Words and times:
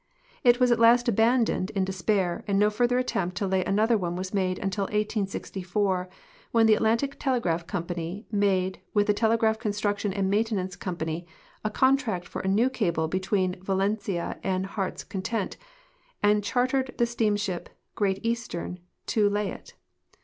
It 0.43 0.59
was 0.59 0.71
at 0.71 0.79
last 0.79 1.07
abandoned 1.07 1.69
in 1.75 1.85
de 1.85 1.91
spair, 1.91 2.41
and 2.47 2.57
no 2.57 2.71
further 2.71 2.97
attempt 2.97 3.37
to 3.37 3.45
lay 3.45 3.63
another 3.63 3.99
one 3.99 4.15
was 4.15 4.33
made 4.33 4.57
until 4.57 4.87
18(>4, 4.87 6.07
when 6.49 6.65
the 6.65 6.73
Atlantic 6.73 7.17
Telegraph 7.19 7.67
Company 7.67 8.25
made 8.31 8.79
with 8.95 9.05
the 9.05 9.13
Telegraph 9.13 9.59
Construction 9.59 10.11
and 10.11 10.25
INIaintenance 10.33 10.75
Company 10.79 11.27
a 11.63 11.69
contract 11.69 12.27
for 12.27 12.41
a 12.41 12.47
new 12.47 12.67
cable 12.71 13.07
between 13.07 13.61
Valentia 13.61 14.39
and 14.41 14.65
Heart's 14.65 15.03
Content 15.03 15.55
and 16.23 16.43
char 16.43 16.65
tered 16.65 16.97
the 16.97 17.05
steamship 17.05 17.69
Great 17.93 18.25
Eastern 18.25 18.79
to 19.05 19.29
lay 19.29 19.49
it. 19.51 19.75